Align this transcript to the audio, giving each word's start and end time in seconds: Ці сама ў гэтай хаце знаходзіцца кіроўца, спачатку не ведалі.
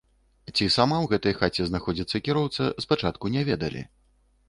Ці 0.55 0.65
сама 0.75 0.97
ў 1.01 1.05
гэтай 1.11 1.37
хаце 1.43 1.63
знаходзіцца 1.69 2.25
кіроўца, 2.31 2.73
спачатку 2.89 3.25
не 3.39 3.49
ведалі. 3.55 3.89